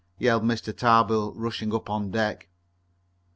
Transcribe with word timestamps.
yelled 0.17 0.41
Mr. 0.41 0.75
Tarbill, 0.75 1.31
rushing 1.35 1.71
up 1.75 1.87
on 1.87 2.09
deck. 2.09 2.47